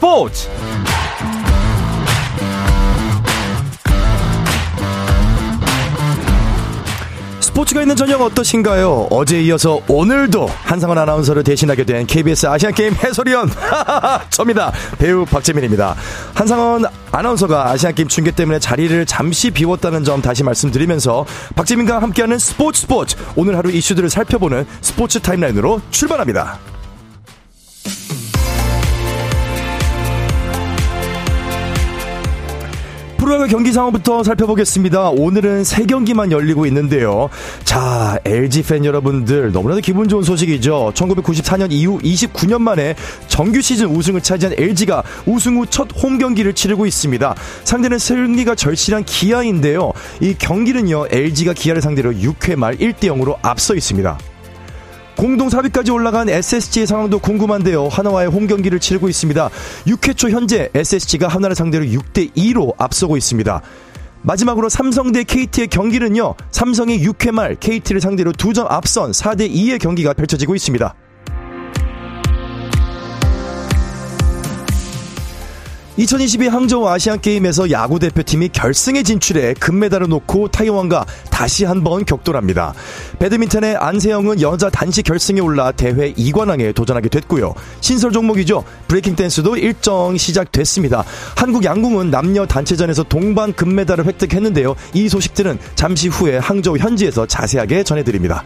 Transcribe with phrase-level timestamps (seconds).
[0.00, 0.48] 스포츠
[7.40, 9.08] 스포츠가 있는 저녁 어떠신가요?
[9.10, 13.50] 어제에 이어서 오늘도 한상원 아나운서를 대신하게 된 KBS 아시안게임 해설위원
[14.30, 14.72] 저입니다.
[14.98, 15.94] 배우 박재민입니다.
[16.32, 23.16] 한상원 아나운서가 아시안게임 중계 때문에 자리를 잠시 비웠다는 점 다시 말씀드리면서 박재민과 함께하는 스포츠 스포츠
[23.36, 26.58] 오늘 하루 이슈들을 살펴보는 스포츠 타임라인으로 출발합니다.
[33.30, 35.10] 프로야구 경기 상황부터 살펴보겠습니다.
[35.10, 37.28] 오늘은 세 경기만 열리고 있는데요.
[37.62, 40.90] 자, LG 팬 여러분들 너무나도 기분 좋은 소식이죠.
[40.96, 42.96] 1994년 이후 29년 만에
[43.28, 47.36] 정규 시즌 우승을 차지한 LG가 우승 후 첫 홈 경기를 치르고 있습니다.
[47.62, 49.92] 상대는 승리가 절실한 기아인데요.
[50.18, 54.18] 이 경기는요, LG가 기아를 상대로 6회 말 1대 0으로 앞서 있습니다.
[55.16, 57.88] 공동 4위까지 올라간 SSG의 상황도 궁금한데요.
[57.88, 59.50] 하나와의 홈 경기를 치르고 있습니다.
[59.86, 63.60] 6회 초 현재 SSG가 하나를 상대로 6대 2로 앞서고 있습니다.
[64.22, 66.34] 마지막으로 삼성 대 KT의 경기는요.
[66.50, 70.94] 삼성이 6회 말 KT를 상대로 2점 앞선 4대 2의 경기가 펼쳐지고 있습니다.
[75.96, 82.74] 2022 항저우 아시안게임에서 야구 대표팀이 결승에 진출해 금메달을 놓고 타이완과 다시 한번 격돌합니다.
[83.18, 87.54] 배드민턴의 안세영은 여자 단식 결승에 올라 대회 2관왕에 도전하게 됐고요.
[87.80, 88.64] 신설 종목이죠.
[88.88, 91.04] 브레이킹 댄스도 일정 시작됐습니다.
[91.36, 94.76] 한국 양궁은 남녀 단체전에서 동반 금메달을 획득했는데요.
[94.94, 98.44] 이 소식들은 잠시 후에 항저우 현지에서 자세하게 전해드립니다.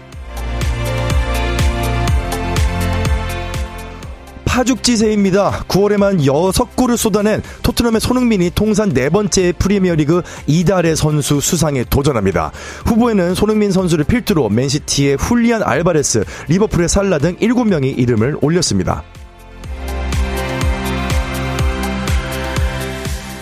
[4.54, 5.64] 파죽지세입니다.
[5.66, 12.52] 9월에만 6골을 쏟아낸 토트넘의 손흥민이 통산 네 번째 프리미어리그 이달의 선수 수상에 도전합니다.
[12.86, 19.02] 후보에는 손흥민 선수를 필두로 맨시티의 훌리안 알바레스, 리버풀의 살라 등 7명이 이름을 올렸습니다.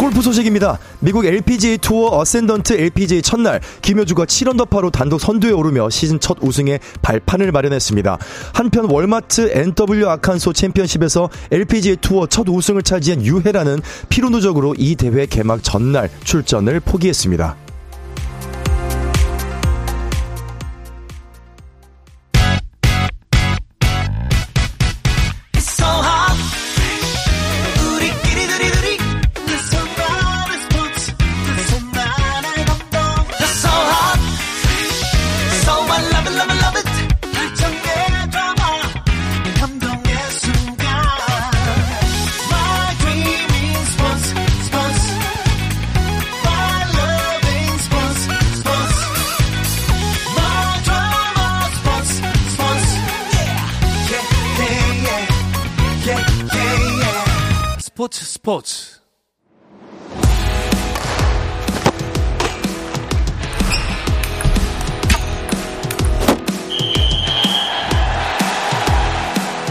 [0.03, 0.81] 골프 소식입니다.
[0.99, 7.53] 미국 LPGA 투어 어센던트 LPGA 첫날 김효주가 7언더파로 단독 선두에 오르며 시즌 첫 우승에 발판을
[7.53, 8.19] 마련했습니다.
[8.53, 15.25] 한편 월마트 NW 아칸소 챔피언십에서 LPGA 투어 첫 우승을 차지한 유해라는 피로 누적으로 이 대회
[15.25, 17.62] 개막 전날 출전을 포기했습니다.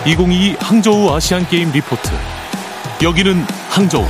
[0.06, 2.10] (2022) 항저우 아시안 게임 리포트
[3.04, 3.36] 여기는
[3.70, 4.06] 항저우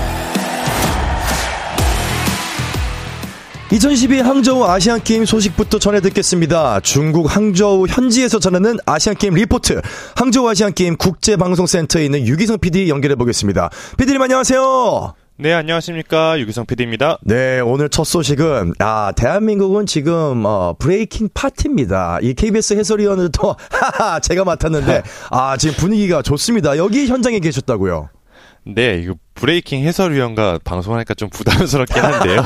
[3.71, 6.81] 2012 항저우 아시안 게임 소식부터 전해 듣겠습니다.
[6.81, 9.81] 중국 항저우 현지에서 전하는 아시안 게임 리포트.
[10.15, 13.69] 항저우 아시안 게임 국제 방송센터에 있는 유기성 PD 연결해 보겠습니다.
[13.97, 15.20] PD님 안녕하세요.
[15.37, 16.39] 네, 안녕하십니까.
[16.39, 17.17] 유기성 PD입니다.
[17.23, 22.19] 네, 오늘 첫 소식은, 아, 대한민국은 지금, 어, 브레이킹 파티입니다.
[22.21, 26.77] 이 KBS 해설위원들도, 하하, 제가 맡았는데, 아, 지금 분위기가 좋습니다.
[26.77, 28.09] 여기 현장에 계셨다고요.
[28.67, 32.43] 네, 이거 브레이킹 해설위원과 방송하니까 좀 부담스럽긴 한데요.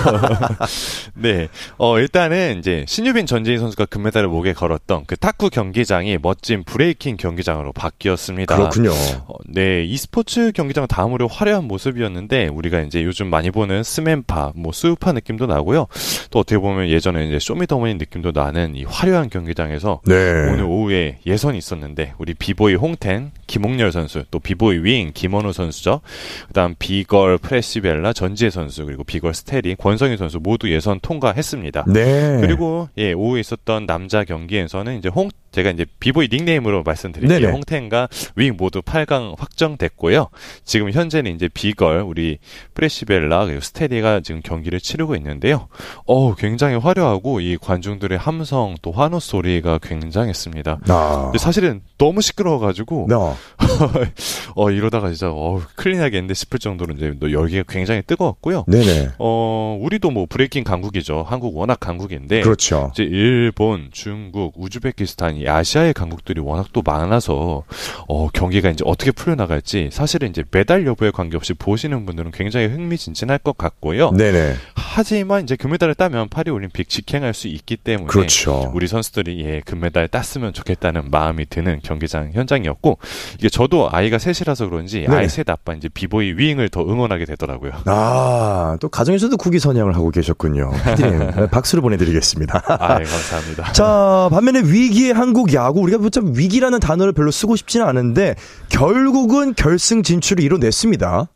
[1.16, 1.47] 네.
[1.78, 7.74] 어, 일단은 이제 신유빈 전지희 선수가 금메달을 목에 걸었던 그 탁구 경기장이 멋진 브레이킹 경기장으로
[7.74, 8.56] 바뀌었습니다.
[8.56, 8.91] 그렇군요.
[8.91, 9.84] 어, 네.
[9.84, 15.88] e스포츠 경기장 다음으로 화려한 모습이었는데 우리가 이제 요즘 많이 보는 스맨파, 뭐 수우파 느낌도 나고요.
[16.30, 20.13] 또 어떻게 보면 예전에 이제 쇼미더머니 느낌도 나는 이 화려한 경기장에서 네.
[20.13, 26.01] 오늘 오후에 예선이 있었는데 우리 비보이 홍텐, 김홍렬 선수, 또 비보이 윙 김원우 선수죠.
[26.48, 31.86] 그다음 비걸 프레시벨라 전지예 선수 그리고 비걸 스테리 권성희 선수 모두 예선 통과했습니다.
[31.88, 32.38] 네.
[32.42, 37.38] 그리고 예 오후에 있었던 남자 경기에서는 이제 홍 제가 이제 비보이 닉네임으로 말씀드릴게요.
[37.52, 40.28] 홍텐과 윙 모두 8강 확정됐고요.
[40.66, 42.40] 지금 현재는 이제 비걸 우리
[42.74, 45.69] 프레시벨라 그리고 스테리가 지금 경기를 치르고 있는데요.
[46.06, 50.80] 어 굉장히 화려하고 이 관중들의 함성 또 환호 소리가 굉장했습니다.
[50.90, 51.31] 아.
[51.38, 53.16] 사실은 너무 시끄러워가지고 네.
[54.56, 58.66] 어 이러다가 진짜 어 큰일 나겠는데 싶을 정도로 이제 또 열기가 굉장히 뜨거웠고요.
[58.68, 59.12] 네네.
[59.19, 61.25] 어 우리도 뭐 브레이킹 강국이죠.
[61.25, 62.92] 한국 워낙 강국인데 그렇죠.
[62.94, 67.63] 이제 일본, 중국, 우즈베키스탄 이이 아시아의 강국들이 워낙 또 많아서
[68.07, 73.57] 어, 경기가 이제 어떻게 풀려나갈지 사실은 이제 메달 여부에 관계없이 보시는 분들은 굉장히 흥미진진할 것
[73.57, 74.12] 같고요.
[74.12, 74.56] 네네.
[74.74, 78.71] 하지만 이제 금메달을 따면 파리 올림픽 직행할 수 있기 때문에 그렇죠.
[78.74, 82.97] 우리 선수들이 예 금메달 땄으면 좋겠다는 마음이 드는 경기장 현장이었고
[83.38, 85.15] 이게 저도 아이가 셋이라서 그런지 네네.
[85.15, 87.74] 아이 셋 아빠 이제 비보이 윙을 더 응원하게 되더라고요.
[87.86, 90.71] 아, 또 가정에서도 국기 선양을 하고 계셨군요.
[91.51, 92.63] 박수를 보내드리겠습니다.
[92.68, 93.74] 아, 예, 감사합니다.
[93.74, 98.36] 자, 반면에 위기의 한국 야구, 우리가 참 위기라는 단어를 별로 쓰고 싶지는 않은데,
[98.69, 101.27] 결국은 결승 진출을 이뤄냈습니다.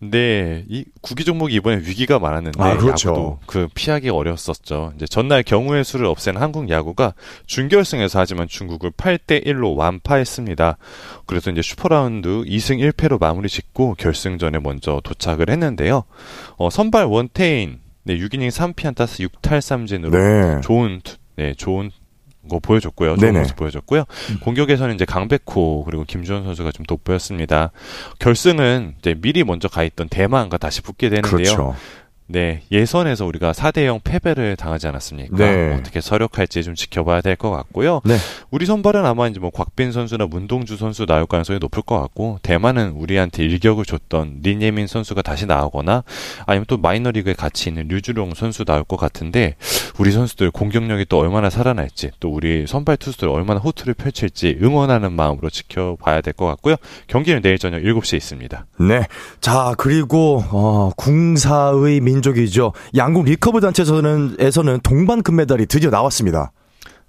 [0.00, 3.08] 네, 이 구기 종목이 이번에 위기가 많았는데 아, 그렇죠.
[3.08, 4.92] 야구도 그 피하기 어려웠었죠.
[4.94, 7.14] 이제 전날 경우의 수를 없앤 한국 야구가
[7.46, 10.76] 준결승에서 하지만 중국을 8대 1로 완파했습니다.
[11.26, 16.04] 그래서 이제 슈퍼라운드 2승 1패로 마무리 짓고 결승전에 먼저 도착을 했는데요.
[16.58, 20.60] 어, 선발 원태인 네, 6이닝 3피안타 6탈삼진으로 네.
[20.62, 21.90] 좋은 투- 네, 좋은
[22.48, 23.16] 거 보여줬고요.
[23.16, 23.40] 좋은 네네.
[23.40, 24.04] 모습 보여줬고요.
[24.40, 27.70] 공격에서는 이제 강백호 그리고 김주현 선수가 좀 돋보였습니다.
[28.18, 31.30] 결승은 이제 미리 먼저 가 있던 대만과 다시 붙게 되는데요.
[31.30, 31.76] 그렇죠.
[32.30, 35.34] 네, 예선에서 우리가 4대 0 패배를 당하지 않았습니까?
[35.34, 35.74] 네.
[35.74, 38.02] 어떻게 서력할지 좀 지켜봐야 될 것 같고요.
[38.04, 38.18] 네.
[38.50, 42.90] 우리 선발은 아마 이제 뭐 곽빈 선수나 문동주 선수 나올 가능성이 높을 것 같고 대만은
[42.90, 46.04] 우리한테 일격을 줬던 린예민 선수가 다시 나오거나
[46.44, 49.56] 아니면 또 마이너리그에 같이 있는 류주룡 선수 나올 것 같은데
[49.98, 55.50] 우리 선수들 공격력이 또 얼마나 살아날지 또 우리 선발 투수들 얼마나 호투를 펼칠지 응원하는 마음으로
[55.50, 56.76] 지켜봐야 될 것 같고요.
[57.08, 58.66] 경기는 내일 저녁 7시에 있습니다.
[58.78, 59.06] 네.
[59.40, 62.72] 자, 그리고, 어, 궁사의 민족이죠.
[62.96, 66.52] 양궁 리커브 단체에서는, 에서는 동반 금메달이 드디어 나왔습니다.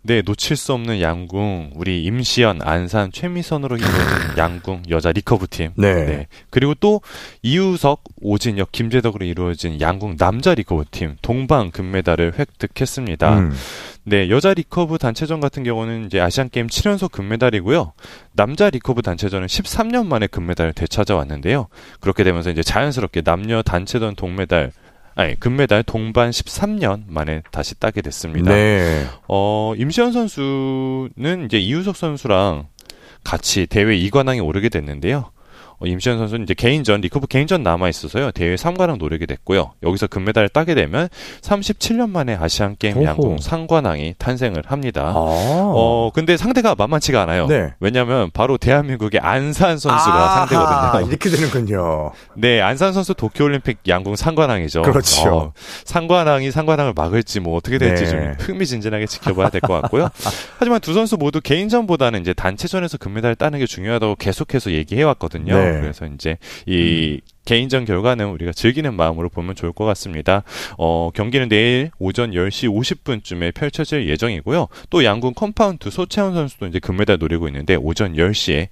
[0.02, 5.72] 네, 놓칠 수 없는 양궁, 우리 임시현, 안산, 최미선으로 이루어진 양궁 여자 리커브 팀.
[5.76, 6.28] 네.
[6.50, 7.02] 그리고 또
[7.42, 13.40] 이우석, 오진혁, 김제덕으로 이루어진 양궁 남자 리커브 팀 동반 금메달을 획득했습니다.
[13.40, 13.52] 음.
[14.06, 17.92] 네, 여자 리커브 단체전 같은 경우는 이제 아시안 게임 7연속 금메달이고요.
[18.32, 21.68] 남자 리커브 단체전은 13년 만에 금메달을 되찾아왔는데요.
[22.00, 24.72] 그렇게 되면서 이제 자연스럽게 남녀 단체전 동메달
[25.20, 28.54] 아니, 금메달 동반 13년 만에 다시 따게 됐습니다.
[28.54, 29.06] 네.
[29.28, 32.68] 어, 임시현 선수는 이제 이우석 선수랑
[33.26, 35.30] 같이 대회 2관왕에 오르게 됐는데요.
[35.80, 38.32] 어, 임시현 선수는 이제 개인전, 리커브 개인전 남아 있어서요.
[38.32, 39.72] 대회 3관왕 노리게 됐고요.
[39.84, 41.08] 여기서 금메달을 따게 되면
[41.42, 43.06] 37년 만에 아시안 게임 오호.
[43.06, 45.04] 양궁 상관왕이 탄생을 합니다.
[45.08, 45.14] 아.
[45.16, 47.48] 어, 근데 상대가 만만치가 않아요.
[47.48, 47.74] 네.
[47.80, 51.10] 왜냐면 바로 대한민국의 안산 선수가 아하, 상대거든요.
[51.10, 52.12] 이렇게 되는군요.
[52.36, 54.82] 네, 안산 선수 도쿄올림픽 양궁 상관왕이죠.
[54.82, 55.30] 그렇죠.
[55.30, 55.54] 어,
[55.86, 58.10] 상관왕이 상관왕을 막을지 뭐 어떻게 될지 네.
[58.10, 60.10] 좀 흥미진진하게 지켜봐야 될 것 같고요.
[60.60, 65.54] 하지만 두 선수 모두 개인전보다는 이제 단체전에서 금메달 따는 게 중요하다고 계속해서 얘기해 왔거든요.
[65.58, 65.69] 네.
[65.74, 70.44] 그래서 이제 이 개인전 결과는 우리가 즐기는 마음으로 보면 좋을 것 같습니다.
[70.78, 74.68] 어, 경기는 내일 오전 10시 50분쯤에 펼쳐질 예정이고요.
[74.90, 78.68] 또 양궁 컴파운드 소채원 선수도 이제 금메달 노리고 있는데 오전 10시에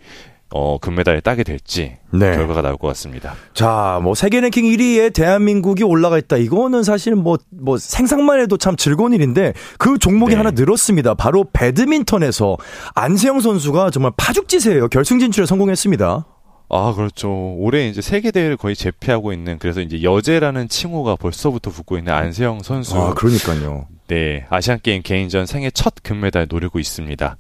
[0.50, 2.36] 어, 금메달을 따게 될지 네.
[2.36, 3.36] 결과가 나올 것 같습니다.
[3.54, 6.38] 자, 뭐 세계 랭킹 1위에 대한민국이 올라가 있다.
[6.38, 10.38] 이거는 사실 뭐, 뭐 생각만 해도 참 즐거운 일인데 그 종목이 네.
[10.38, 11.16] 하나 늘었습니다.
[11.16, 12.58] 바로 배드민턴에서
[12.96, 14.88] 안세영 선수가 정말 파죽지세예요.
[14.88, 16.26] 결승 진출에 성공했습니다.
[16.70, 17.56] 아, 그렇죠.
[17.58, 22.64] 올해 이제 세계 대회를 거의 제패하고 있는 그래서 이제 여제라는 칭호가 벌써부터 붙고 있는 안세영
[22.64, 22.98] 선수.
[22.98, 23.88] 아, 그러니까요.
[24.08, 27.38] 네, 아시안 게임 개인전 생애 첫 금메달 노리고 있습니다.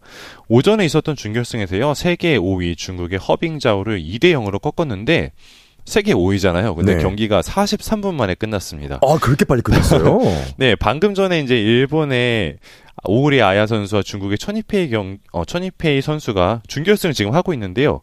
[0.50, 1.94] 오전에 있었던 준결승에서요.
[1.94, 5.32] 세계 5위 중국의 허빙자오를 2대 0으로 꺾었는데
[5.88, 6.75] 세계 5위잖아요.
[6.75, 7.01] 근데 네.
[7.01, 9.00] 경기가 43분 만에 끝났습니다.
[9.01, 10.20] 아, 그렇게 빨리 끝났어요?
[10.58, 12.58] 네, 방금 전에 이제 일본의
[13.06, 18.01] 오우리 아야 선수와 중국의 천이페이 경, 어, 천이페이 선수가 준결승을 지금 하고 있는데요.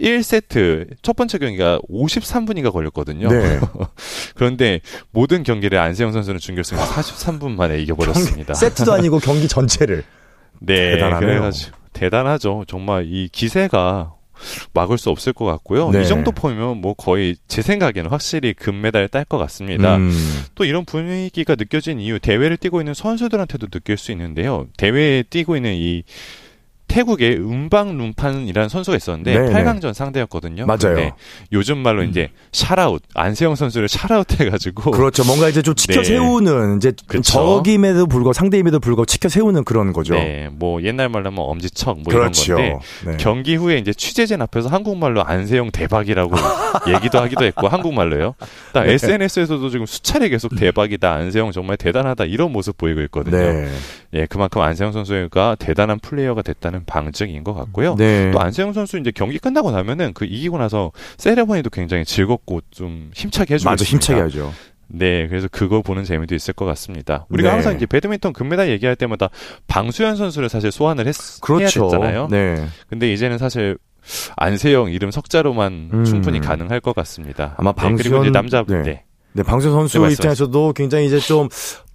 [0.00, 3.28] 1세트 첫 번째 경기가 53분인가 걸렸거든요.
[3.28, 3.60] 네.
[4.34, 8.54] 그런데 모든 경기를 안세영 선수는 준결승을 43분 만에 이겨버렸습니다.
[8.54, 10.04] 세트도 아니고 경기 전체를.
[10.60, 11.20] 네, 대단하네요.
[11.20, 12.64] 그래가지고 대단하죠.
[12.66, 14.15] 정말 이 기세가
[14.72, 15.90] 막을 수 없을 것 같고요.
[15.90, 16.02] 네.
[16.02, 19.96] 이 정도 보면 뭐 거의 제 생각에는 확실히 금메달 딸것 같습니다.
[19.96, 20.12] 음.
[20.54, 24.66] 또 이런 분위기가 느껴진 이유 대회를 뛰고 있는 선수들한테도 느낄 수 있는데요.
[24.76, 26.04] 대회에 뛰고 있는 이
[26.88, 30.66] 태국의 음방 룸판이라는 선수가 있었는데 네, 8강전 상대였거든요.
[30.66, 31.12] 맞아요.
[31.52, 35.24] 요즘 말로 이제 샤라웃 안세영 선수를 샤라웃 해가지고 그렇죠.
[35.24, 36.04] 뭔가 이제 좀 치켜 네.
[36.04, 37.22] 세우는 이제 그쵸.
[37.22, 40.14] 적임에도 불구하고 상대임에도 불구하고 치켜 세우는 그런 거죠.
[40.14, 42.54] 네, 뭐 옛날 말로 하면 엄지척 뭐 그렇죠.
[42.54, 43.16] 이런 건데 네.
[43.18, 46.34] 경기 후에 이제 취재진 앞에서 한국말로 안세영 대박이라고
[46.94, 48.34] 얘기도 하기도 했고 한국말로요.
[48.72, 48.92] 딱 네.
[48.94, 53.36] SNS에서도 지금 수차례 계속 대박이다 안세영 정말 대단하다 이런 모습 보이고 있거든요.
[53.36, 53.68] 네.
[54.14, 57.94] 예, 그만큼 안세영 선수가 대단한 플레이어가 됐다는 방증인 것 같고요.
[57.96, 58.30] 네.
[58.32, 63.54] 또 안세영 선수 이제 경기 끝나고 나면은 그 이기고 나서 세레머니도 굉장히 즐겁고 좀 힘차게
[63.54, 63.84] 해주고 맞아.
[63.84, 64.52] 힘차게 하죠.
[64.88, 67.26] 네, 그래서 그거 보는 재미도 있을 것 같습니다.
[67.28, 67.52] 우리가 네.
[67.54, 69.30] 항상 이제 배드민턴 금메달 얘기할 때마다
[69.66, 71.80] 방수현 선수를 사실 소환을 했, 그렇죠.
[71.80, 72.28] 해야 됐잖아요.
[72.30, 72.66] 네.
[72.88, 73.78] 근데 이제는 사실
[74.36, 76.04] 안세영 이름 석자로만 음.
[76.04, 77.54] 충분히 가능할 것 같습니다.
[77.58, 78.82] 아마 네, 그리고 이제 방수현- 남자 네.
[78.82, 79.02] 네.
[79.32, 80.12] 네, 방수 선수 네.
[80.12, 81.48] 입장에서도 굉장히 이제 좀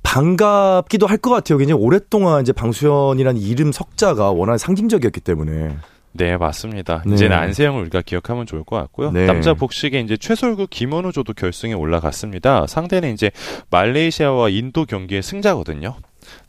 [0.03, 1.57] 반갑기도 할 것 같아요.
[1.59, 5.75] 굉장히 오랫동안 이제 방수현이라는 이름 석자가 워낙 상징적이었기 때문에.
[6.13, 7.03] 네, 맞습니다.
[7.05, 7.13] 네.
[7.13, 9.11] 이제는 안세영을 우리가 기억하면 좋을 것 같고요.
[9.11, 9.25] 네.
[9.27, 12.67] 남자 복식에 이제 최솔구 김원우조도 결승에 올라갔습니다.
[12.67, 13.31] 상대는 이제
[13.69, 15.95] 말레이시아와 인도 경기의 승자거든요.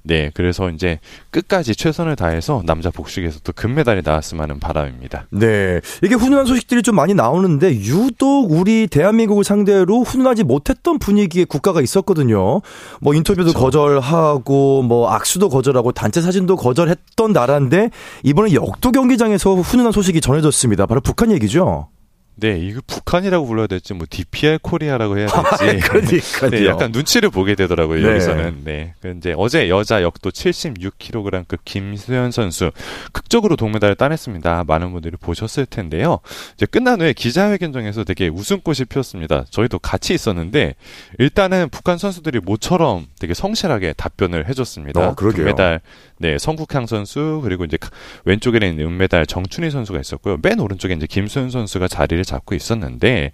[0.03, 0.99] 네, 그래서 이제
[1.31, 5.27] 끝까지 최선을 다해서 남자 복식에서도 금메달이 나왔으면 하는 바람입니다.
[5.31, 5.81] 네.
[6.03, 12.61] 이게 훈훈한 소식들이 좀 많이 나오는데 유독 우리 대한민국을 상대로 훈훈하지 못했던 분위기의 국가가 있었거든요.
[13.01, 13.59] 뭐 인터뷰도 그쵸.
[13.59, 17.91] 거절하고 뭐 악수도 거절하고 단체 사진도 거절했던 나라인데
[18.25, 20.87] 이번에 역도 경기장에서 훈훈한 소식이 전해졌습니다.
[20.87, 21.89] 바로 북한 얘기죠.
[22.35, 25.27] 네, 이거 북한이라고 불러야 될지 뭐 DPR Korea라고 해야
[25.61, 26.51] 될지 그러니까요.
[26.51, 28.09] 네, 약간 눈치를 보게 되더라고요, 네.
[28.09, 28.61] 여기서는.
[28.65, 28.95] 네.
[29.01, 32.71] 그 이제 어제 여자 역도 76kg급 김수현 선수
[33.13, 34.65] 극적으로 동메달을 따냈습니다.
[34.67, 36.21] 많은 분들이 보셨을 텐데요.
[36.55, 39.45] 이제 끝난 후에 기자회견장에서 되게 웃음꽃이 피었습니다.
[39.51, 40.75] 저희도 같이 있었는데
[41.19, 45.09] 일단은 북한 선수들이 모처럼 되게 성실하게 답변을 해줬습니다.
[45.11, 45.45] 어, 그러게요.
[45.45, 45.81] 금메달
[46.19, 47.77] 네, 성국향 선수 그리고 이제
[48.25, 50.39] 왼쪽에는 은메달 정춘희 선수가 있었고요.
[50.43, 53.33] 맨 오른쪽에 이제 김수현 선수가 자리를 잡고 있었는데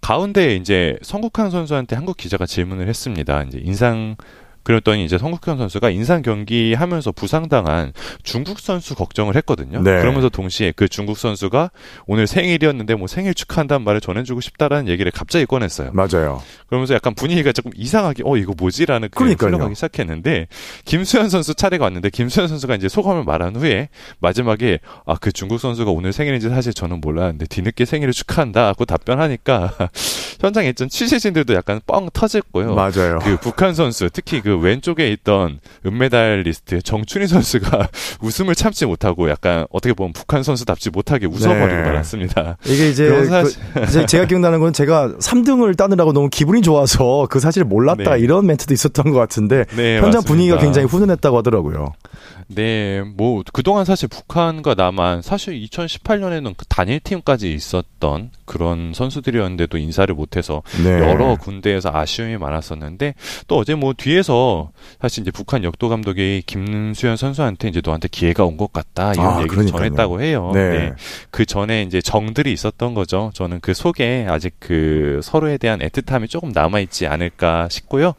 [0.00, 3.42] 가운데 이제 성국향 선수한테 한국 기자가 질문을 했습니다.
[3.42, 4.16] 이제 인상
[4.66, 7.92] 그랬더니 이제 성국현 선수가 인상 경기 하면서 부상당한
[8.24, 9.80] 중국 선수 걱정을 했거든요.
[9.80, 10.00] 네.
[10.00, 11.70] 그러면서 동시에 그 중국 선수가
[12.06, 15.92] 오늘 생일이었는데 뭐 생일 축하한다는 말을 전해주고 싶다라는 얘기를 갑자기 꺼냈어요.
[15.92, 16.42] 맞아요.
[16.66, 19.50] 그러면서 약간 분위기가 조금 이상하게 어 이거 뭐지라는 그러니까요.
[19.50, 20.48] 흘러가기 시작했는데
[20.84, 25.90] 김수현 선수 차례가 왔는데 김수현 선수가 이제 소감을 말한 후에 마지막에 아 그 중국 선수가
[25.92, 29.72] 오늘 생일인지 사실 저는 몰랐는데 뒤늦게 생일을 축하한다고 답변하니까
[30.40, 32.74] 현장에 있던 취재진들도 약간 뻥 터졌고요.
[32.74, 33.18] 맞아요.
[33.22, 37.88] 그 북한 선수 특히 그 왼쪽에 있던 은메달 리스트 정춘희 선수가
[38.22, 41.82] 웃음을 참지 못하고 약간 어떻게 보면 북한 선수답지 못하게 웃어버리고 네.
[41.82, 42.56] 말았습니다.
[42.66, 47.26] 이게 이제 그런 사실- 그, 제- 제가 기억나는 건 제가 3등을 따느라고 너무 기분이 좋아서
[47.30, 48.20] 그 사실을 몰랐다 네.
[48.20, 50.20] 이런 멘트도 있었던 것 같은데 네, 현장 맞습니다.
[50.28, 51.92] 분위기가 굉장히 훈훈했다고 하더라고요.
[52.48, 60.14] 네, 뭐 그동안 사실 북한과 남한 사실 2018년에는 그 단일 팀까지 있었던 그런 선수들이었는데도 인사를
[60.14, 60.90] 못해서 네.
[61.00, 63.14] 여러 군데에서 아쉬움이 많았었는데
[63.48, 68.56] 또 어제 뭐 뒤에서 사실 이제 북한 역도 감독이 김수현 선수한테 이제 너한테 기회가 온
[68.56, 69.78] 것 같다 이런 아, 얘기를 그러니까요.
[69.82, 70.50] 전했다고 해요.
[70.54, 70.92] 네.
[71.30, 73.30] 그 전에 이제 정들이 있었던 거죠.
[73.34, 78.14] 저는 그 속에 아직 그 서로에 대한 애틋함이 조금 남아 있지 않을까 싶고요.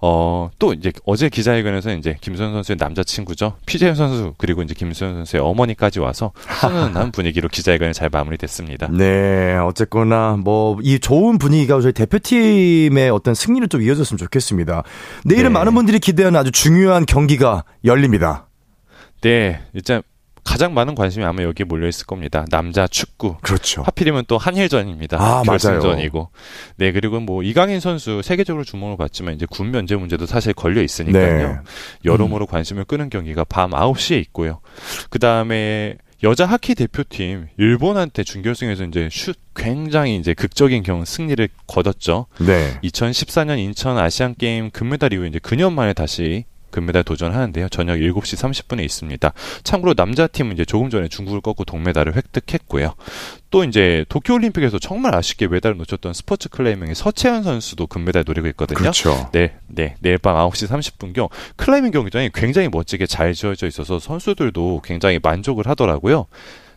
[0.00, 3.56] 어, 또 이제 어제 기자회견에서 이제 김수현 선수의 남자친구죠.
[3.66, 8.88] 피재현 선수 그리고 이제 김수현 선수의 어머니까지 와서 훈훈한 분위기로 기자회견이 잘 마무리됐습니다.
[8.92, 14.82] 네, 어쨌거나 뭐 이 좋은 분위기가 저희 대표팀의 어떤 승리를 좀 이어졌으면 좋겠습니다.
[15.24, 15.48] 내일은 네.
[15.50, 18.46] 많은 분들이 기대하는 아주 중요한 경기가 열립니다.
[19.20, 20.02] 네, 일단
[20.48, 22.46] 가장 많은 관심이 아마 여기에 몰려 있을 겁니다.
[22.50, 23.36] 남자 축구.
[23.42, 23.82] 그렇죠.
[23.82, 25.18] 하필이면 또 한일전입니다.
[25.18, 25.44] 아, 맞아요.
[25.44, 26.30] 결승전이고.
[26.76, 31.48] 네, 그리고 뭐 이강인 선수 세계적으로 주목을 받지만 이제 군 면제 문제도 사실 걸려 있으니까요.
[31.48, 31.58] 네.
[32.06, 34.60] 여러모로 관심을 끄는 경기가 밤 9시에 있고요.
[35.10, 42.24] 그다음에 여자 하키 대표팀 일본한테 준결승에서 이제 슛 굉장히 이제 극적인 경 승리를 거뒀죠.
[42.38, 42.80] 네.
[42.84, 46.46] 2014년 인천 아시안 게임 금메달 이후에 이제 9년 만에 다시
[46.78, 47.68] 금메달 도전하는데요.
[47.68, 49.32] 저녁 7시 30분에 있습니다.
[49.64, 52.94] 참고로 남자팀은 이제 조금 전에 중국을 꺾고 동메달을 획득했고요.
[53.50, 58.78] 또 이제 도쿄올림픽에서 정말 아쉽게 메달을 놓쳤던 스포츠 클라이밍의 서채현 선수도 금메달 노리고 있거든요.
[58.78, 59.30] 그렇죠.
[59.32, 59.94] 네, 네.
[60.00, 66.26] 내일 밤 9시 30분경 클라이밍 경기장이 굉장히 멋지게 잘 지어져 있어서 선수들도 굉장히 만족을 하더라고요.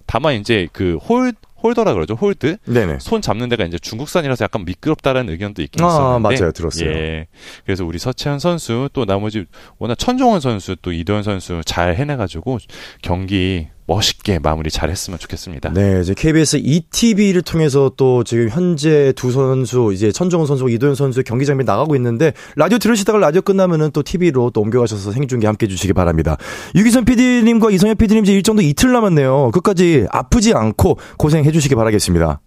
[0.05, 2.15] 다만 이제 그 홀, 홀드라 그러죠.
[2.15, 2.57] 홀드.
[2.65, 2.97] 네네.
[2.99, 6.51] 손 잡는 데가 이제 중국산이라서 약간 미끄럽다라는 의견도 있긴 아, 있었는데 맞아요.
[6.51, 6.89] 들었어요.
[6.89, 7.27] 예.
[7.65, 9.45] 그래서 우리 서채현 선수 또 나머지
[9.77, 12.57] 워낙 천종원 선수 또 이도현 선수 잘 해내 가지고
[13.01, 15.73] 경기 멋있게 마무리 잘 했으면 좋겠습니다.
[15.73, 21.23] 네, 이제 KBS ETV를 통해서 또 지금 현재 두 선수, 이제 천정훈 선수와 이도현 선수
[21.23, 25.93] 경기 장면 나가고 있는데, 라디오 들으시다가 라디오 끝나면은 또 TV로 또 옮겨가셔서 생중계 함께 해주시기
[25.93, 26.37] 바랍니다.
[26.75, 29.51] 유기선 PD님과 이성현 PD님 이제 일정도 이틀 남았네요.
[29.51, 32.39] 끝까지 아프지 않고 고생해주시기 바라겠습니다.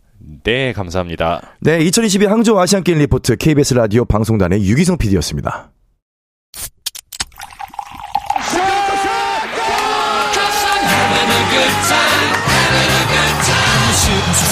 [0.45, 1.43] 네, 감사합니다.
[1.61, 5.74] 네, 2022 항저우 아시안게임 리포트 KBS 라디오 방송단의 유기성 PD였습니다.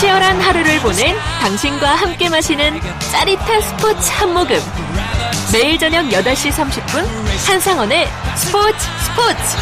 [0.02, 2.80] 치열한 하루를 보낸 당신과 함께 마시는
[3.12, 4.56] 짜릿한 스포츠 한 모금.
[5.52, 7.04] 매일 저녁 8시 30분
[7.46, 9.56] 한상원의 스포츠 스포츠.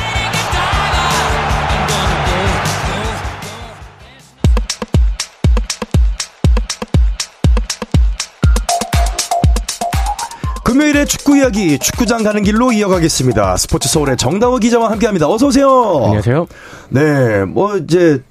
[10.64, 13.58] 금요일의 축구 이야기 축구장 가는 길로 이어가겠습니다.
[13.58, 15.28] 스포츠 서울의 정다워 기자와 함께합니다.
[15.28, 16.00] 어서 오세요.
[16.04, 16.46] 안녕하세요.
[16.88, 18.22] 네, 뭐 이제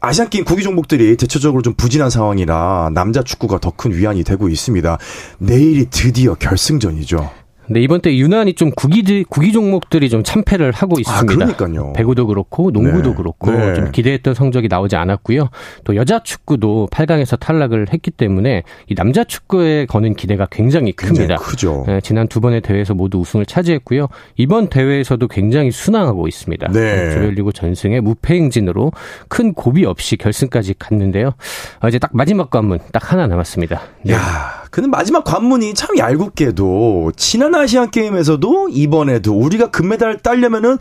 [0.00, 4.98] 아시안 게임 구기 종목들이 대체적으로 좀 부진한 상황이라 남자 축구가 더 큰 위안이 되고 있습니다.
[5.38, 7.30] 내일이 드디어 결승전이죠.
[7.68, 11.32] 네, 이번 때 유난히 좀 구기, 구기 종목들이 좀 참패를 하고 있습니다.
[11.32, 11.92] 아, 그러니까요.
[11.94, 13.16] 배구도 그렇고, 농구도 네.
[13.16, 13.74] 그렇고, 네.
[13.74, 15.48] 좀 기대했던 성적이 나오지 않았고요.
[15.84, 21.36] 또 여자 축구도 8강에서 탈락을 했기 때문에 이 남자 축구에 거는 기대가 굉장히 굉장히 큽니다.
[21.36, 21.84] 크죠.
[21.86, 24.08] 네, 지난 두 번의 대회에서 모두 우승을 차지했고요.
[24.36, 26.68] 이번 대회에서도 굉장히 순항하고 있습니다.
[26.72, 27.10] 네.
[27.10, 28.92] 조별리그 전승에 무패 행진으로
[29.28, 31.32] 큰 고비 없이 결승까지 갔는데요.
[31.80, 33.80] 아, 이제 딱 마지막 관문 딱 하나 남았습니다.
[34.02, 34.14] 네.
[34.14, 40.76] 야, 근데 마지막 관문이 참 얄궂게도 지난 아시안 게임에서도 이번에도 우리가 금메달 따려면은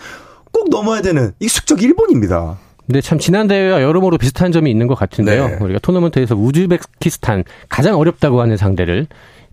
[0.52, 2.58] 꼭 넘어야 되는 익숙적 일본입니다.
[2.86, 5.48] 근데 참 지난 대회와 여러모로 비슷한 점이 있는 것 같은데요.
[5.48, 5.58] 네.
[5.62, 9.08] 우리가 토너먼트에서 우즈베키스탄 가장 어렵다고 하는 상대를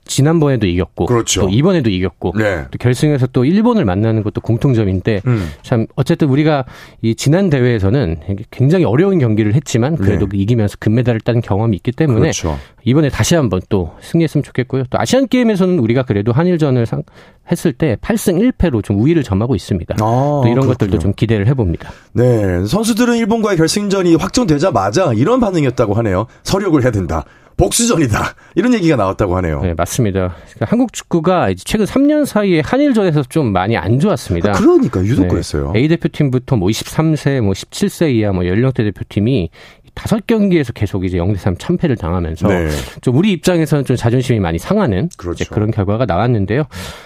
[0.04, 1.42] 지난번에도 이겼고 그렇죠.
[1.42, 2.64] 또 이번에도 이겼고 네.
[2.70, 5.48] 또 결승에서 또 일본을 만나는 것도 공통점인데 음.
[5.62, 6.64] 참 어쨌든 우리가
[7.02, 8.16] 이 지난 대회에서는
[8.50, 10.38] 굉장히 어려운 경기를 했지만 그래도 네.
[10.38, 12.58] 이기면서 금메달을 딴 경험이 있기 때문에 그렇죠.
[12.84, 14.84] 이번에 다시 한번 또 승리했으면 좋겠고요.
[14.90, 17.04] 또 아시안 게임에서는 우리가 그래도 한일전을 상-
[17.50, 19.94] 했을 때 8승 1패로 좀 우위를 점하고 있습니다.
[19.96, 20.98] 아, 또 이런 것들도 그렇군요.
[21.00, 21.90] 좀 기대를 해봅니다.
[22.12, 26.26] 네, 선수들은 일본과의 결승전이 확정되자마자 이런 반응이었다고 하네요.
[26.44, 27.24] 서력을 해야 된다.
[27.56, 28.34] 복수전이다.
[28.54, 29.60] 이런 얘기가 나왔다고 하네요.
[29.62, 30.34] 네, 맞습니다.
[30.44, 34.50] 그러니까 한국 축구가 최근 3년 사이에 한일전에서 좀 많이 안 좋았습니다.
[34.50, 35.72] 아, 그러니까 유독 네, 그랬어요.
[35.76, 39.50] A 대표팀부터 뭐 23세, 뭐 17세 이하 뭐 연령대 대표팀이
[39.94, 42.68] 다섯 경기에서 계속 이제 0대3 참패를 당하면서 네.
[43.02, 45.44] 좀 우리 입장에서는 좀 자존심이 많이 상하는 그렇죠.
[45.50, 46.64] 그런 결과가 나왔는데요.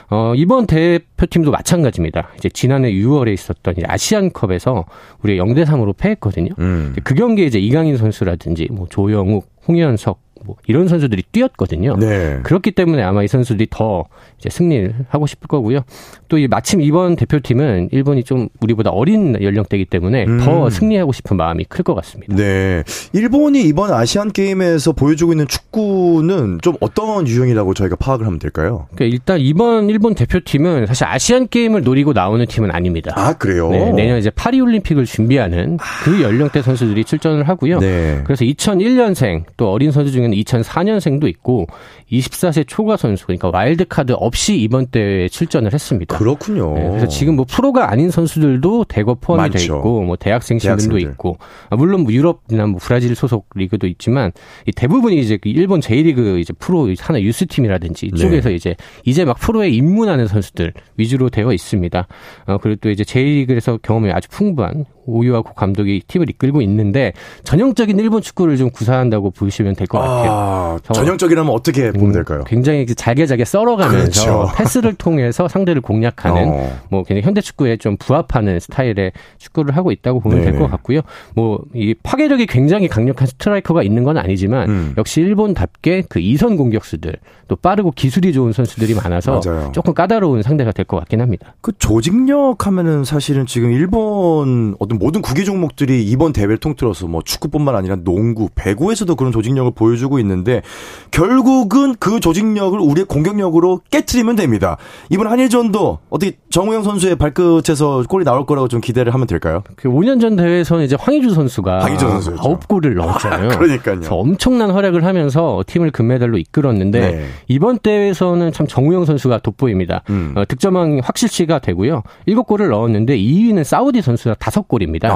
[0.08, 2.28] 어, 이번 대표팀도 마찬가지입니다.
[2.38, 4.84] 이제 지난해 6월에 있었던 아시안컵에서
[5.22, 6.52] 우리가 0대3으로 패했거든요.
[6.58, 6.94] 음.
[7.02, 11.96] 그 경기에 이제 이강인 선수라든지 뭐 조영욱, 홍현석 뭐 이런 선수들이 뛰었거든요.
[11.96, 12.38] 네.
[12.42, 14.04] 그렇기 때문에 아마 이 선수들이 더
[14.38, 15.80] 이제 승리를 하고 싶을 거고요.
[16.28, 20.38] 또 이 마침 이번 대표팀은 일본이 좀 우리보다 어린 연령대이기 때문에 음.
[20.40, 22.34] 더 승리하고 싶은 마음이 클 것 같습니다.
[22.36, 22.82] 네.
[23.12, 28.86] 일본이 이번 아시안 게임에서 보여주고 있는 축구는 좀 어떤 유형이라고 저희가 파악을 하면 될까요?
[28.94, 33.12] 그러니까 일단 이번 일본 대표팀은 사실 아시안 게임을 노리고 나오는 팀은 아닙니다.
[33.16, 33.70] 아, 그래요?
[33.70, 37.78] 네, 내년 이제 파리 올림픽을 준비하는 그 연령대 선수들이 출전을 하고요.
[37.78, 38.20] 네.
[38.24, 41.66] 그래서 2001년생 또 어린 선수 중에 는 2004년생도 있고
[42.10, 46.18] 24세 초과 선수 그러니까 와일드카드 없이 이번 대회에 출전을 했습니다.
[46.18, 46.74] 그렇군요.
[46.74, 49.76] 네, 그래서 지금 뭐 프로가 아닌 선수들도 대거 포함이 돼 많죠.
[49.76, 50.98] 있고 뭐 대학생 신분도.
[50.98, 51.38] 있고
[51.70, 54.32] 아, 물론 뭐 유럽이나 뭐 브라질 소속 리그도 있지만
[54.66, 58.12] 이 대부분이 이제 그 일본 J리그 이제 프로 하나 유스 팀이라든지 네.
[58.14, 62.06] 이쪽에서 이제 이제 막 프로에 입문하는 선수들 위주로 되어 있습니다.
[62.46, 67.12] 어 그리고 또 이제 J리그에서 경험이 아주 풍부한 오유하고 감독이 팀을 이끌고 있는데
[67.44, 70.30] 전형적인 일본 축구를 좀 구사한다고 보시면 될 것 같아요.
[70.30, 72.42] 아, 저- 전형적이라면 어떻게 보면 음, 될까요?
[72.46, 74.48] 굉장히 이제 잘게 잘게 썰어가면서 그렇죠.
[74.56, 76.70] 패스를 통해서 상대를 공략하는 어.
[76.90, 80.50] 뭐 굉장히 현대 축구에 좀 부합하는 스타일의 축구를 하고 있다고 보면 네.
[80.50, 81.00] 될것 같고요.
[81.34, 84.94] 뭐 이 파괴력이 굉장히 강력한 스트라이커가 있는 건 아니지만 음.
[84.98, 87.14] 역시 일본답게 그 이선 공격수들
[87.48, 89.72] 또 빠르고 기술이 좋은 선수들이 많아서 맞아요.
[89.72, 91.54] 조금 까다로운 상대가 될 것 같긴 합니다.
[91.60, 97.74] 그 조직력 하면은 사실은 지금 일본 어떤 모든 구기 종목들이 이번 대회를 통틀어서 뭐 축구뿐만
[97.74, 100.62] 아니라 농구, 배구에서도 그런 조직력을 보여주고 있는데
[101.10, 104.76] 결국은 그 조직력을 우리의 공격력으로 깨트리면 됩니다.
[105.10, 109.62] 이번 한일전도 어떻게 정우영 선수의 발끝에서 골이 나올 거라고 좀 기대를 하면 될까요?
[109.76, 112.42] 그 5년 전 대회에서는 이제 황의주 선수가 황의주 선수였죠.
[112.42, 113.48] 아홉 골을 넣었잖아요.
[113.58, 114.00] 그러니까요.
[114.08, 117.26] 엄청난 활약을 하면서 팀을 금메달로 이끌었는데 네.
[117.48, 120.02] 이번 대회에서는 참 정우영 선수가 돋보입니다.
[120.08, 120.32] 음.
[120.34, 122.02] 어, 득점왕 확실시가 되고요.
[122.26, 125.04] 7골을 넣었는데 2위는 사우디 선수가 5골입니다.
[125.10, 125.12] 아.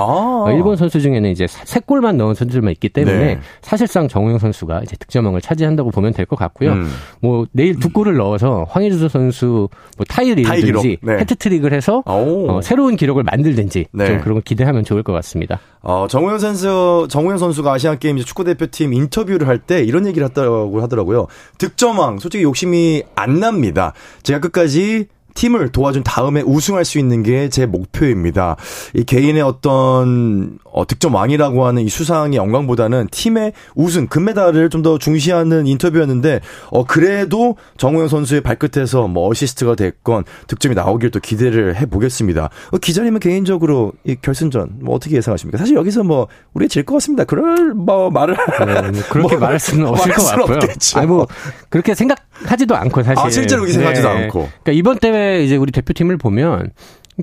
[0.46, 3.40] 어, 일본 선수 중에는 이제 3골만 넣은 선수들만 있기 때문에 네.
[3.62, 6.72] 사실상 정우영 선수가 이제 득점왕을 차지한다고 보면 될 것 같고요.
[6.72, 6.86] 음.
[7.22, 10.84] 뭐 내일 두 골을 넣어서 황의주 선수 뭐 타이 타이 기록.
[10.84, 10.98] 리든지
[11.30, 11.34] 네.
[11.34, 12.50] 해트트릭을 해서 오.
[12.50, 14.06] 어, 새로운 기록을 만들든지 네.
[14.06, 15.60] 좀 그런 거 기대하면 좋을 것 같습니다.
[15.82, 20.80] 어, 정우영 선수, 정우영 선수가 아시안 게임 축구 대표팀 인터뷰를 할 때 이런 얘기를 했다고
[20.82, 21.26] 하더라고요.
[21.58, 23.92] 득점왕, 솔직히 욕심이 안 납니다.
[24.22, 28.56] 제가 끝까지 팀을 도와준 다음에 우승할 수 있는 게 제 목표입니다.
[28.94, 34.96] 이 개인의 어떤 어, 득점 왕이라고 하는 이 수상의 영광보다는 팀의 우승, 금메달을 좀 더
[34.96, 36.40] 중시하는 인터뷰였는데
[36.70, 42.48] 어 그래도 정우영 선수의 발끝에서 뭐 어시스트가 됐건 득점이 나오길 또 기대를 해 보겠습니다.
[42.70, 45.58] 어, 기자님은 개인적으로 이 결승전 뭐 어떻게 예상하십니까?
[45.58, 47.24] 사실 여기서 뭐 우리 질 것 같습니다.
[47.24, 50.56] 그럴 뭐 말을 네, 뭐 그렇게 뭐 말할 수는 없을 것 같고요.
[50.56, 50.98] 없겠죠.
[50.98, 51.26] 아니 뭐
[51.68, 53.16] 그렇게 생각하지도 않고 사실.
[53.16, 53.20] 네.
[53.20, 54.38] 아, 실제로 그렇게 생각하지도 않고.
[54.62, 56.70] 그러니까 이번 대회 이제 우리 대표팀을 보면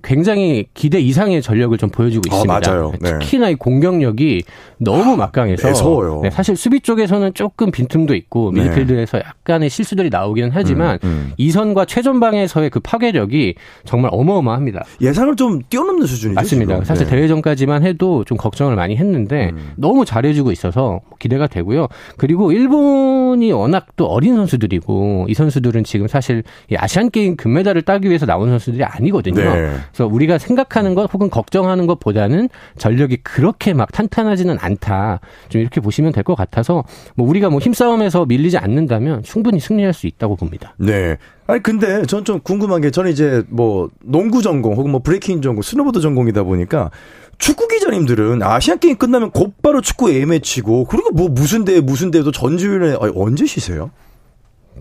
[0.03, 2.71] 굉장히 기대 이상의 전력을 좀 보여주고 아, 있습니다.
[2.71, 2.93] 맞아요.
[2.99, 3.19] 네.
[3.19, 4.43] 특히나 이 공격력이
[4.77, 6.21] 너무 막강해서 매서워요.
[6.21, 8.63] 네, 사실 수비 쪽에서는 조금 빈틈도 있고 네.
[8.63, 11.33] 미드필드에서 약간의 실수들이 나오기는 하지만 음, 음.
[11.37, 14.85] 이선과 최전방에서의 그 파괴력이 정말 어마어마합니다.
[15.01, 16.35] 예상을 좀 뛰어넘는 수준이죠.
[16.35, 16.73] 맞습니다.
[16.75, 16.85] 지금.
[16.85, 17.15] 사실 네.
[17.15, 19.71] 대회전까지만 해도 좀 걱정을 많이 했는데 음.
[19.77, 21.87] 너무 잘해주고 있어서 기대가 되고요.
[22.17, 28.07] 그리고 일본이 워낙 또 어린 선수들이고 이 선수들은 지금 사실 이 아시안 게임 금메달을 따기
[28.09, 29.41] 위해서 나온 선수들이 아니거든요.
[29.77, 29.83] 네.
[29.91, 35.19] 그래서 우리가 생각하는 것 혹은 걱정하는 것보다는 전력이 그렇게 막 탄탄하지는 않다.
[35.49, 36.83] 좀 이렇게 보시면 될 것 같아서
[37.15, 40.73] 뭐 우리가 뭐 힘싸움에서 밀리지 않는다면 충분히 승리할 수 있다고 봅니다.
[40.77, 41.17] 네.
[41.47, 45.61] 아니 근데 전 좀 궁금한 게 저는 이제 뭐 농구 전공 혹은 뭐 브레이킹 전공,
[45.61, 46.91] 스노보드 전공이다 보니까
[47.37, 52.31] 축구 기자님들은 아시안 게임 끝나면 곧바로 축구 A 매치고 그리고 뭐 무슨 대회 무슨 대회도
[52.31, 53.91] 전주일에 언제 쉬세요?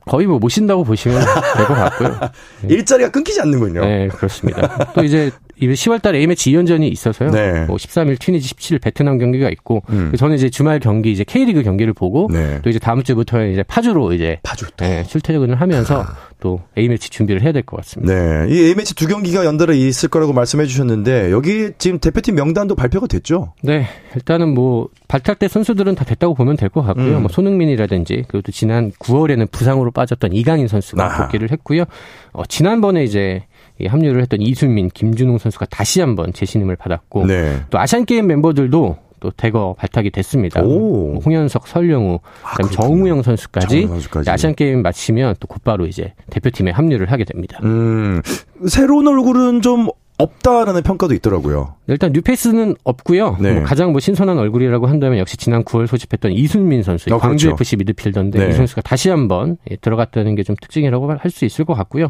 [0.05, 1.19] 거의 뭐 모신다고 보시면
[1.57, 2.19] 될 것 같고요.
[2.69, 3.81] 일자리가 끊기지 않는군요.
[3.85, 4.93] 네, 그렇습니다.
[4.95, 5.31] 또 이제
[5.61, 7.31] 10월 달에 A매치 2연전이 있어서요.
[7.31, 7.65] 네.
[7.67, 10.13] 뭐 13일 튀니지 17일 베트남 경기가 있고 음.
[10.17, 12.61] 저는 이제 주말 경기 이제 K리그 경기를 보고 네.
[12.63, 14.85] 또 이제 다음 주부터 이제 파주로 이제 파주 또.
[14.85, 16.05] 네, 출퇴근을 하면서
[16.40, 18.12] 또 A매치 준비를 해야 될 것 같습니다.
[18.12, 18.46] 네.
[18.51, 23.55] 이 A매치 두 경기가 연달아 있을 거라고 말씀해 주셨는데 여기 지금 대표팀 명단도 발표가 됐죠?
[23.62, 27.16] 네, 일단은 뭐 발탁대 선수들은 다 됐다고 보면 될 것 같고요.
[27.16, 27.22] 음.
[27.22, 31.22] 뭐 손흥민이라든지 그리고 또 지난 9월에는 부상으로 빠졌던 이강인 선수가 아하.
[31.25, 31.85] 복귀를 했고요.
[32.33, 33.44] 어, 지난번에 이제
[33.79, 37.61] 이 합류를 했던 이순민, 김준웅 선수가 다시 한번 재신임을 받았고 네.
[37.70, 38.96] 또 아시안 게임 멤버들도
[39.27, 40.62] 또 대거 발탁이 됐습니다.
[40.62, 41.15] 오.
[41.15, 42.62] 뭐 홍현석, 설령우, 아.
[42.71, 44.31] 정우영 선수까지, 선수까지.
[44.31, 47.59] 아시안 게임 마치면 또 곧바로 이제 대표팀에 합류를 하게 됩니다.
[47.65, 48.23] 음.
[48.69, 51.75] 새로운 얼굴은 좀 없다라는 평가도 있더라고요.
[51.89, 53.37] 일단 뉴페이스는 없고요.
[53.41, 53.55] 네.
[53.55, 57.57] 뭐 가장 뭐 신선한 얼굴이라고 한다면 역시 지난 9월 소집했던 이순민 선수, 어, 광주 그렇죠.
[57.62, 58.49] FC 미드필더인데 네.
[58.49, 62.09] 이 선수가 다시 한번 예, 들어갔다는 게 좀 특징이라고 할 수 있을 것 같고요.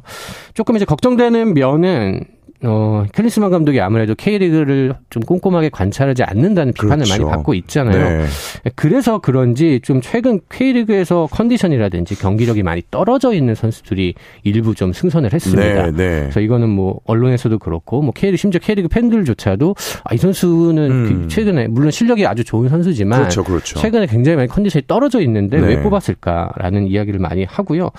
[0.54, 2.20] 조금 이제 걱정되는 면은
[2.62, 7.22] 어, 클린스만 감독이 아무래도 K리그를 좀 꼼꼼하게 관찰하지 않는다는 비판을 그렇죠.
[7.24, 8.22] 많이 받고 있잖아요.
[8.22, 8.26] 네.
[8.74, 14.14] 그래서 그런지 좀 최근 K리그에서 컨디션이라든지 경기력이 많이 떨어져 있는 선수들이
[14.44, 15.90] 일부 좀 승선을 했습니다.
[15.90, 16.20] 네, 네.
[16.22, 21.04] 그래서 이거는 뭐 언론에서도 그렇고 뭐 K리그 심지어 K리그 팬들조차도 아, 이 선수는 음.
[21.22, 23.78] 그 최근에 물론 실력이 아주 좋은 선수지만 그렇죠, 그렇죠.
[23.78, 25.66] 최근에 굉장히 많이 컨디션이 떨어져 있는데 네.
[25.66, 27.90] 왜 뽑았을까라는 이야기를 많이 하고요.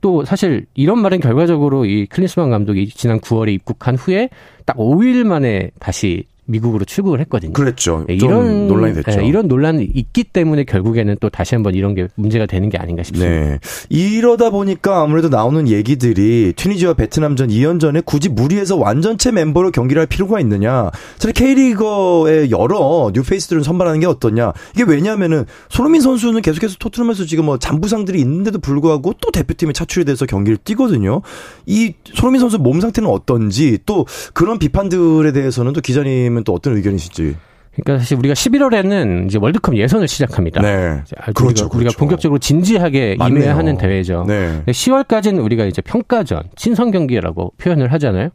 [0.00, 4.30] 또 사실 이런 말은 결과적으로 이 클린스만 감독이 지난 9월에 입국한 후에
[4.64, 7.52] 딱 5일 만에 다시 미국으로 출국을 했거든요.
[7.52, 8.04] 그랬죠.
[8.08, 9.20] 네, 좀 이런 논란이 됐죠.
[9.20, 13.02] 네, 이런 논란이 있기 때문에 결국에는 또 다시 한번 이런 게 문제가 되는 게 아닌가
[13.02, 13.30] 싶습니다.
[13.30, 13.58] 네.
[13.90, 20.40] 이러다 보니까 아무래도 나오는 얘기들이 튀니지와 베트남전 2연전에 굳이 무리해서 완전체 멤버로 경기를 할 필요가
[20.40, 20.90] 있느냐.
[21.18, 24.52] 사실 K리거의 여러 뉴페이스들은 선발하는 게 어떠냐.
[24.74, 30.24] 이게 왜냐하면은 손흥민 선수는 계속해서 토트넘에서 지금 뭐 잔부상들이 있는데도 불구하고 또 대표팀에 차출이 돼서
[30.24, 31.20] 경기를 뛰거든요.
[31.66, 37.36] 이 손흥민 선수 몸 상태는 어떤지 또 그런 비판들에 대해서는 또 기자님 은또 어떤 의견이실지.
[37.82, 40.60] 그러니까 사실 우리가 11월에는 이제 월드컵 예선을 시작합니다.
[40.62, 41.02] 네.
[41.34, 41.98] 그렇죠, 우리가, 우리가 그렇죠.
[41.98, 43.38] 본격적으로 진지하게 맞네요.
[43.38, 44.24] 임해야 하는 대회죠.
[44.26, 44.62] 네.
[44.66, 48.30] 10월까지는 우리가 이제 평가전, 친선 경기라고 표현을 하잖아요.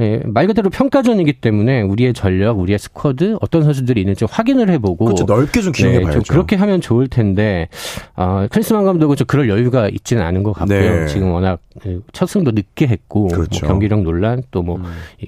[0.00, 5.04] 예, 말 그대로 평가전이기 때문에 우리의 전력, 우리의 스쿼드, 어떤 선수들이 있는지 좀 확인을 해보고
[5.06, 5.24] 그렇죠.
[5.24, 6.22] 넓게 좀 기능해 네, 봐야죠.
[6.22, 7.68] 좀 그렇게 하면 좋을 텐데
[8.14, 10.78] 어, 클린스만 감독은 좀 그럴 여유가 있지는 않은 것 같고요.
[10.78, 11.06] 네.
[11.08, 13.64] 지금 워낙 그첫 승도 늦게 했고 그렇죠.
[13.66, 14.84] 뭐 경기력 논란 또뭐 음.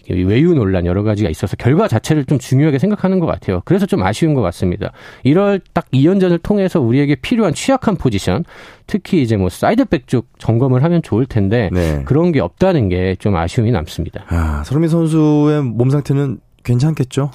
[0.09, 3.61] 외유 논란 여러 가지가 있어서 결과 자체를 좀 중요하게 생각하는 것 같아요.
[3.65, 4.93] 그래서 좀 아쉬운 것 같습니다.
[5.25, 8.45] 1월 딱 2연전을 통해서 우리에게 필요한 취약한 포지션
[8.87, 12.03] 특히 이제 뭐 사이드백 쪽 점검을 하면 좋을 텐데 네.
[12.05, 14.25] 그런 게 없다는 게 좀 아쉬움이 남습니다.
[14.29, 17.31] 아, 손흥민 선수의 몸 상태는 괜찮겠죠?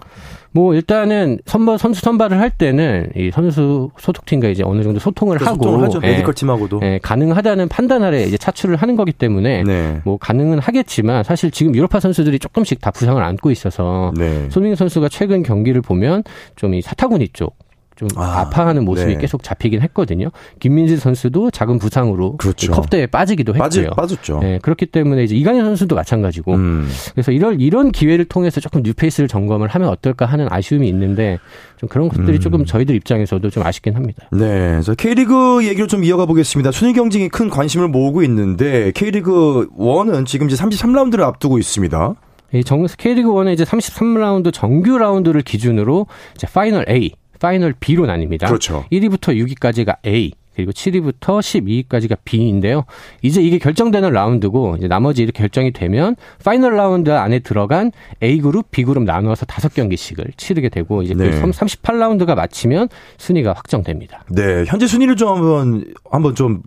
[0.51, 5.55] 뭐 일단은 선발 선수 선발을 할 때는 이 선수 소속팀과 이제 어느 정도 소통을 하고
[5.55, 5.99] 소통을 하죠.
[6.03, 6.79] 예, 메디컬 팀하고도.
[6.83, 10.01] 예, 가능하다는 판단 아래 이제 차출을 하는 거기 때문에 네.
[10.05, 14.47] 뭐 가능은 하겠지만 사실 지금 유럽파 선수들이 조금씩 다 부상을 안고 있어서 네.
[14.51, 16.23] 손흥민 선수가 최근 경기를 보면
[16.55, 17.55] 좀 이 사타구니 쪽
[17.95, 19.21] 좀 아, 아, 파하는 모습이 네.
[19.21, 20.29] 계속 잡히긴 했거든요.
[20.59, 22.71] 김민재 선수도 작은 부상으로 그렇죠.
[22.71, 23.95] 컵대에 빠지기도 빠지, 했고요.
[23.95, 24.39] 빠졌죠.
[24.43, 26.89] 예, 그렇기 때문에 이제 이강인 선수도 마찬가지고 음.
[27.13, 31.39] 그래서 이런 이런 기회를 통해서 조금 뉴페이스를 점검을 하면 어떨까 하는 아쉬움이 있는데
[31.77, 32.39] 좀 그런 것들이 음.
[32.39, 34.27] 조금 저희들 입장에서도 좀 아쉽긴 합니다.
[34.31, 34.81] 네.
[34.81, 36.71] 저 K리그 얘기를 좀 이어가 보겠습니다.
[36.71, 42.15] 순위 경쟁이 큰 관심을 모으고 있는데 K리그 1은 지금 이제 33라운드를 앞두고 있습니다.
[42.53, 47.11] 이 정, K리그 1의 이제 33라운드 정규 라운드를 기준으로 이제 파이널 A,
[47.43, 48.47] 파이널 B로 나뉩니다.
[48.47, 48.85] 그렇죠.
[48.89, 51.41] 1위부터 6위까지가 A, 그리고 7위부터
[51.89, 52.85] 12위까지가 B인데요.
[53.21, 57.91] 이제 이게 결정되는 라운드고 이제 나머지 이렇게 결정이 되면 파이널 라운드 안에 들어간
[58.23, 61.31] A 그룹, B 그룹 나누어서 다섯 경기씩을 치르게 되고 이제 네.
[61.31, 64.23] 그 38라운드가 마치면 순위가 확정됩니다.
[64.29, 64.63] 네.
[64.65, 66.61] 현재 순위를 좀 한번 한번 좀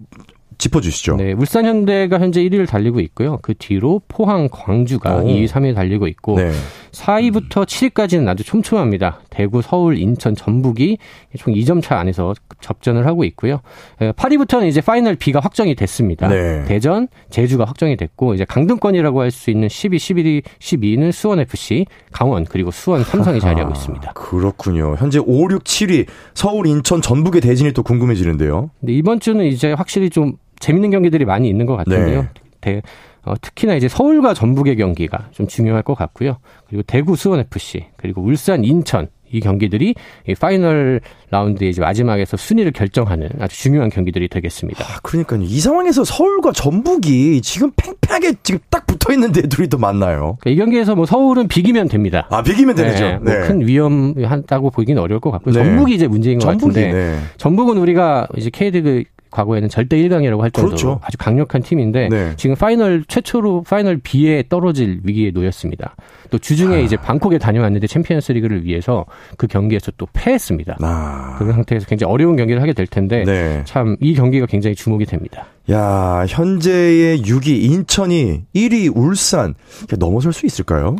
[0.59, 1.17] 짚어주시죠.
[1.17, 3.39] 네, 울산 현대가 현재 1위를 달리고 있고요.
[3.43, 5.27] 그 뒤로 포항, 광주가 오.
[5.27, 6.51] 2위, 3위에 달리고 있고 네.
[6.97, 9.21] 4위부터 7위까지는 아주 촘촘합니다.
[9.31, 10.99] 대구, 서울, 인천, 전북이
[11.39, 13.61] 총 2점 차 안에서 접전을 하고 있고요.
[14.01, 16.29] 8위부터는 이제 파이널 B가 확정이 됐습니다.
[16.29, 16.65] 네.
[16.65, 22.45] 대전, 제주가 확정이 됐고 이제 강등권이라고 할 수 있는 10위, 11위, 12위는 수원 FC, 강원
[22.47, 24.13] 그리고 수원, 삼성이 자리하고 있습니다.
[24.15, 24.95] 그렇군요.
[24.97, 28.71] 현재 5, 6, 7위 서울, 인천, 전북의 대진이 또 궁금해지는데요.
[28.81, 32.23] 근데 이번 주는 이제 확실히 좀 재밌는 경기들이 많이 있는 것 같은데요.
[32.23, 32.29] 네.
[32.63, 32.83] 대-
[33.27, 36.39] 어, 특히나 이제 서울과 전북의 경기가 좀 중요할 것 같고요.
[36.69, 39.95] 그리고 대구 수원 FC 그리고 울산 인천 이 경기들이
[40.29, 44.85] 이 파이널 라운드의 이제 마지막에서 순위를 결정하는 아주 중요한 경기들이 되겠습니다.
[44.85, 45.43] 아, 그러니까요.
[45.43, 50.37] 이 상황에서 서울과 전북이 지금 팽팽하게 지금 딱 붙어 있는데 둘이 또 만나요.
[50.41, 52.29] 그러니까 이 경기에서 뭐 서울은 비기면 됩니다.
[52.31, 53.19] 아, 비기면 되죠.
[53.23, 55.55] 네, 뭐큰 위험하다고 보기는 어려울 것 같고요.
[55.55, 55.65] 네.
[55.65, 57.19] 전북이 이제 문제인 것 전북이 같은데 네.
[57.37, 59.03] 전북은 우리가 이제 K리그
[59.37, 61.01] 과거에는 절대 1강이라고 할 정도로 그렇죠.
[61.03, 62.33] 아주 강력한 팀인데 네.
[62.37, 65.95] 지금 파이널 최초로 파이널 B에 떨어질 위기에 놓였습니다.
[66.31, 66.41] 또 아.
[66.41, 69.05] 주중에 이제 방콕에 다녀왔는데 챔피언스 리그를 위해서
[69.37, 70.79] 그 경기에서 또 패했습니다.
[70.81, 71.37] 아.
[71.39, 73.63] 그런 상태에서 굉장히 어려운 경기를 하게 될 텐데 네.
[73.67, 75.47] 참이 경기가 굉장히 주목이 됩니다.
[75.71, 79.55] 야, 현재의 6위 인천이 1위 울산
[79.99, 80.97] 넘어설 수 있을까요?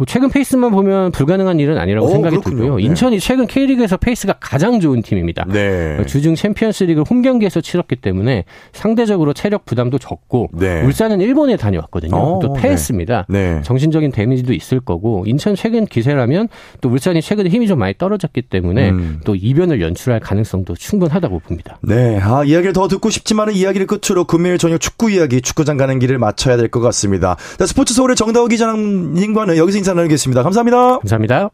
[0.00, 2.56] 뭐 최근 페이스만 보면 불가능한 일은 아니라고 오, 생각이 그렇군요.
[2.56, 2.76] 들고요.
[2.78, 2.82] 네.
[2.84, 5.44] 인천이 최근 K리그에서 페이스가 가장 좋은 팀입니다.
[5.46, 6.02] 네.
[6.06, 10.80] 주중 챔피언스리그 홈 경기에서 치렀기 때문에 상대적으로 체력 부담도 적고 네.
[10.84, 12.16] 울산은 일본에 다녀왔거든요.
[12.16, 13.26] 어, 또 패했습니다.
[13.28, 13.60] 네.
[13.62, 16.48] 정신적인 데미지도 있을 거고 인천 최근 기세라면
[16.80, 19.20] 또 울산이 최근에 힘이 좀 많이 떨어졌기 때문에 음.
[19.26, 21.78] 또 이변을 연출할 가능성도 충분하다고 봅니다.
[21.82, 26.16] 네, 아, 이야기를 더 듣고 싶지만은 이야기를 끝으로 금요일 저녁 축구 이야기, 축구장 가는 길을
[26.16, 27.36] 마쳐야 될 것 같습니다.
[27.58, 30.42] 자, 스포츠 서울의 정다호 기자님과는 여기서 인사 나누겠습니다.
[30.42, 30.98] 감사합니다.
[30.98, 31.50] 감사합니다.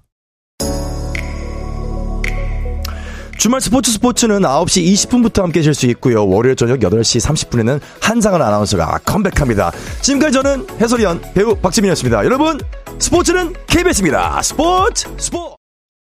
[3.38, 6.27] 주말 스포츠 스포츠는 9시 20분부터 함께 하실 수 있고요.
[6.27, 9.72] 월요일 저녁 8시 30분에는 한상은 아나운서가 컴백합니다.
[10.01, 12.25] 지금까지 저는 해설위원 배우 박지민이었습니다.
[12.25, 12.59] 여러분,
[12.99, 14.40] 스포츠는 KBS입니다.
[14.42, 15.56] 스포츠, 스포츠!